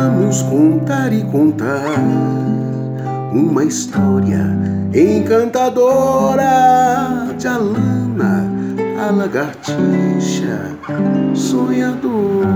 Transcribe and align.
Vamos 0.00 0.42
contar 0.42 1.12
e 1.12 1.24
contar 1.24 1.98
uma 3.32 3.64
história 3.64 4.56
encantadora 4.94 6.46
de 7.36 7.48
Alana, 7.48 8.46
a 9.04 9.10
lagartixa 9.10 10.70
sonhador. 11.34 12.46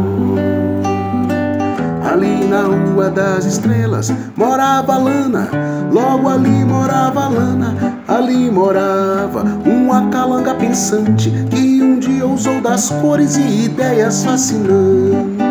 Ali 2.12 2.44
na 2.44 2.62
Rua 2.62 3.10
das 3.10 3.44
Estrelas 3.44 4.12
morava 4.36 4.96
Lana, 4.96 5.48
logo 5.90 6.28
ali 6.28 6.64
morava 6.64 7.26
Lana, 7.26 7.74
ali 8.06 8.52
morava 8.52 9.42
uma 9.66 10.08
calanga 10.10 10.54
pensante 10.54 11.28
que 11.50 11.82
um 11.82 11.98
dia 11.98 12.24
usou 12.24 12.60
das 12.60 12.88
cores 12.88 13.36
e 13.36 13.64
ideias 13.64 14.22
fascinantes. 14.22 15.41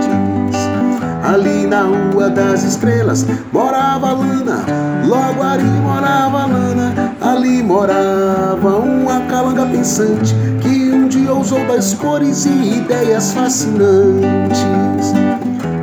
Ali 1.32 1.66
na 1.66 1.84
Rua 1.84 2.30
das 2.30 2.62
Estrelas 2.66 3.26
morava 3.54 4.12
Lana, 4.12 4.66
logo 5.08 5.42
ali 5.42 5.64
morava 5.64 6.46
Lana, 6.46 7.16
ali 7.22 7.64
morava 7.64 8.76
uma 8.80 9.22
calanga 9.30 9.66
pensante 9.66 10.36
que 10.62 10.92
um 10.92 11.08
dia 11.08 11.32
ousou 11.32 11.66
das 11.68 11.94
cores 11.94 12.46
e 12.46 12.80
ideias 12.80 13.32
fascinantes. 13.32 14.60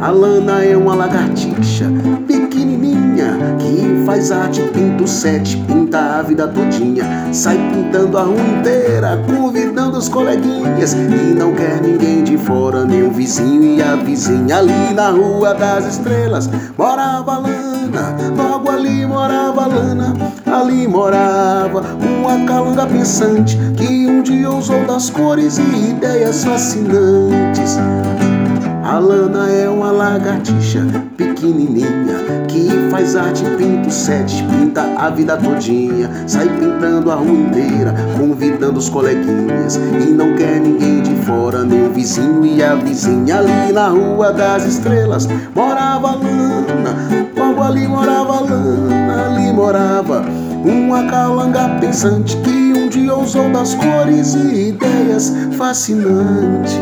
A 0.02 0.11
Lana 0.11 0.62
é 0.62 0.77
uma 0.77 0.95
lagartixa 0.95 1.87
pequenininha 2.27 3.57
que 3.68 4.02
faz 4.06 4.32
arte, 4.32 4.62
pinta 4.72 5.04
o 5.04 5.08
sete, 5.08 5.56
pinta 5.66 5.98
a 5.98 6.22
vida 6.22 6.48
todinha. 6.48 7.04
Sai 7.32 7.59
pintando 7.72 8.16
a 8.16 8.22
rua 8.22 8.40
inteira, 8.40 9.22
convidando 9.26 9.98
os 9.98 10.09
coleguinhas. 10.09 10.95
E 10.95 11.34
não 11.34 11.54
quer 11.54 11.80
ninguém 11.82 12.24
de 12.24 12.38
fora, 12.38 12.84
nem 12.84 13.02
o 13.02 13.10
vizinho 13.10 13.76
e 13.76 13.82
a 13.82 13.95
vizinha. 13.96 14.56
Ali 14.59 14.95
na 14.95 15.10
Rua 15.10 15.54
das 15.54 15.87
Estrelas 15.87 16.48
morava 16.76 17.38
Lana, 17.38 18.16
logo 18.37 18.70
ali 18.70 19.06
morava 19.06 19.66
Lana. 19.66 20.15
Ali 20.46 20.88
morava 20.88 21.82
uma 22.00 22.46
calanga 22.46 22.87
pensante 22.87 23.59
que 23.76 24.06
um 24.06 24.23
dia 24.23 24.50
ousou 24.50 24.84
das 24.87 25.10
cores 25.10 25.59
e 25.59 25.90
ideias 25.90 26.45
fascinantes. 26.45 27.78
A 28.82 28.98
Lana 28.98 29.50
é 29.50 29.68
uma 29.68 29.90
lagartixa 29.90 30.87
pequenininha 31.16 32.37
que 32.37 32.37
faz 32.99 33.15
arte, 33.15 33.45
pinta 33.57 33.88
o 33.88 33.93
sete, 33.93 34.43
pinta 34.45 34.82
a 34.96 35.09
vida 35.09 35.37
todinha, 35.37 36.10
sai 36.27 36.49
pintando 36.49 37.13
a 37.13 37.15
rua 37.15 37.30
inteira, 37.30 37.95
convidando 38.18 38.79
os 38.79 38.88
coleguinhas. 38.88 39.77
E 39.77 40.10
não 40.10 40.35
quer 40.35 40.59
ninguém 40.59 41.01
de 41.02 41.15
fora, 41.24 41.63
nem 41.63 41.87
o 41.87 41.93
vizinho 41.93 42.45
e 42.45 42.60
a 42.63 42.74
vizinha 42.74 43.38
ali 43.38 43.73
na 43.73 43.88
Rua 43.88 44.32
das 44.32 44.65
Estrelas. 44.65 45.29
Morava 45.55 46.16
Lana, 46.16 46.96
logo 47.37 47.63
ali 47.63 47.87
morava 47.87 48.40
Lana, 48.40 49.27
ali 49.27 49.52
morava 49.52 50.24
uma 50.65 51.05
calanga 51.05 51.79
pensante 51.80 52.37
que 52.38 52.51
um 52.51 52.88
dia 52.88 53.15
ousou 53.15 53.49
das 53.51 53.74
cores 53.74 54.35
e 54.35 54.71
ideias 54.71 55.33
fascinantes. 55.57 56.80